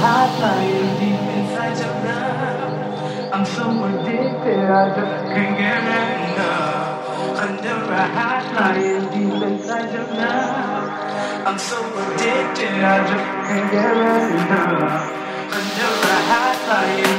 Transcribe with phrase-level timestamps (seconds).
[0.00, 0.30] I'm
[3.44, 5.82] so addicted, I just can't get
[6.38, 7.40] enough.
[7.40, 8.46] Under a hot
[9.12, 10.88] deep inside your love.
[11.46, 15.10] I'm so addicted, I just can't get enough.
[15.58, 16.62] Under a hot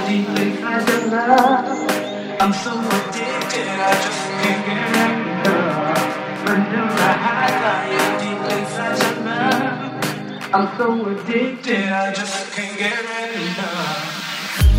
[0.08, 1.68] deep inside your love.
[2.40, 6.48] I'm so addicted, I just can't get enough.
[6.48, 7.12] Under a
[8.20, 8.29] deep
[10.52, 14.26] I'm so addicted, I just can't get enough.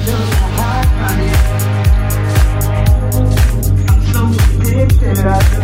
[0.05, 1.31] Just high, I'm
[4.13, 4.23] so
[4.59, 5.60] addicted, I just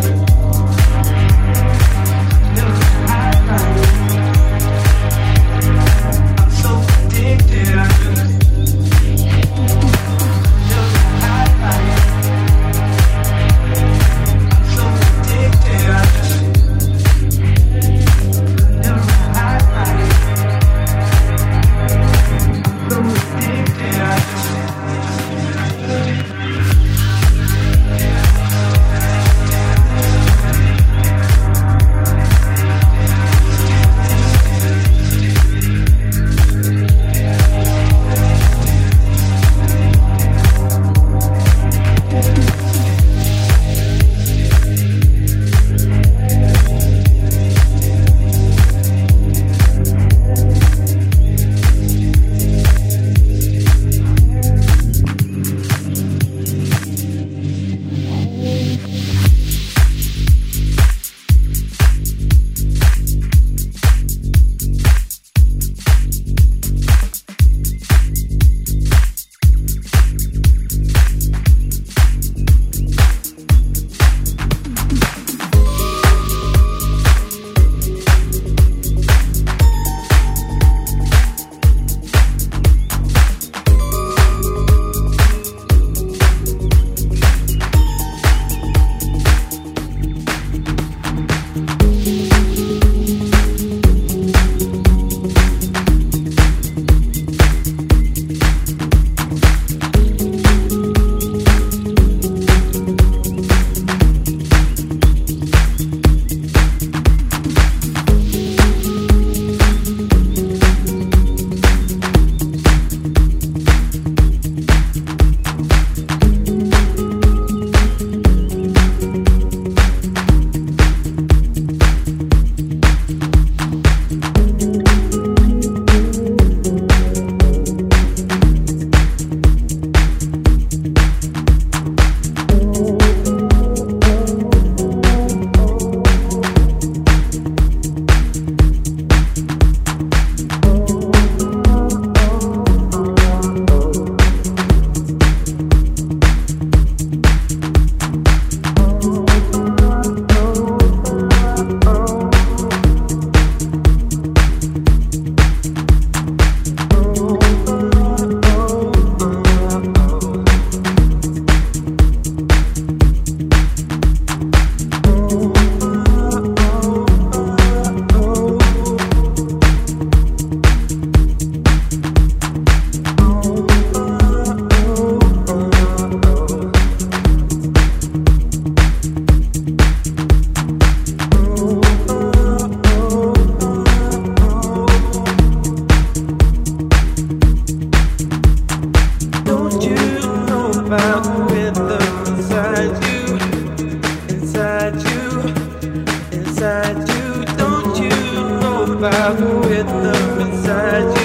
[198.99, 201.16] survival with them inside you.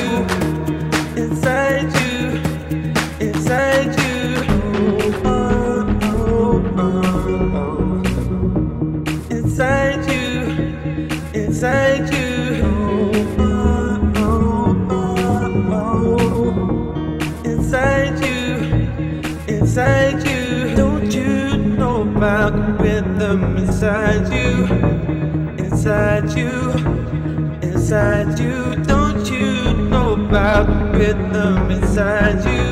[27.91, 28.75] inside you.
[28.85, 32.70] Don't you know about rhythm inside you?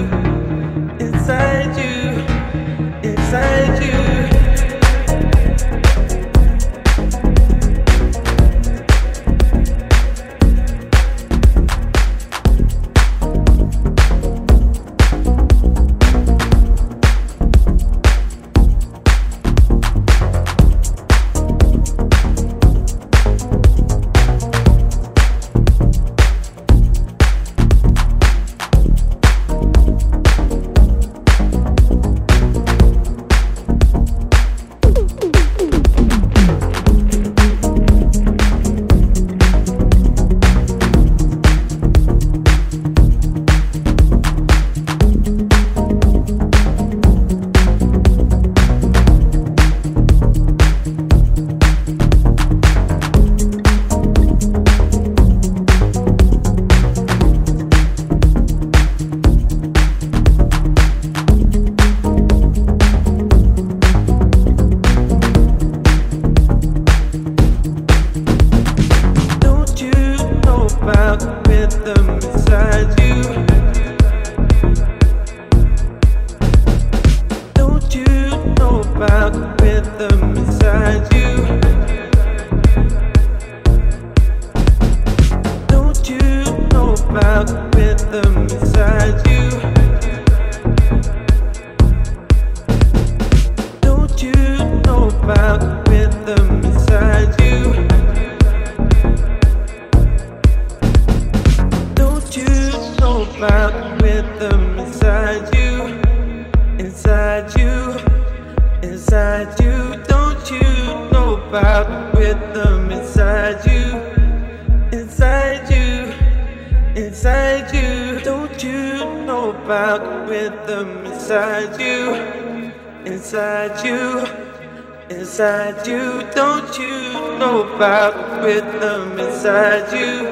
[126.79, 130.27] you, know about the rhythm inside you,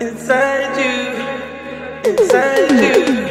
[0.00, 3.29] inside you, inside you.